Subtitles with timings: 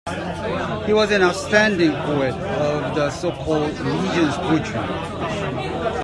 [0.87, 5.91] He was an outstanding poet of the so-called "Legions Poetry".